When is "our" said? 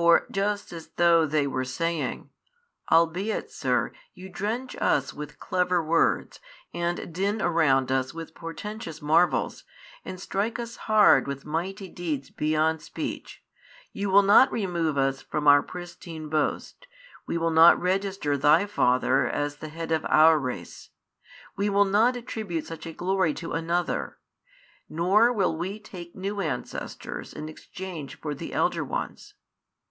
15.46-15.62, 20.08-20.38